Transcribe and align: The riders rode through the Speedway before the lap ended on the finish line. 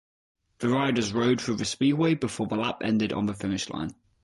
The 0.57 0.67
riders 0.69 1.13
rode 1.13 1.39
through 1.39 1.57
the 1.57 1.63
Speedway 1.65 2.15
before 2.15 2.47
the 2.47 2.55
lap 2.55 2.81
ended 2.83 3.13
on 3.13 3.27
the 3.27 3.35
finish 3.35 3.69
line. 3.69 3.93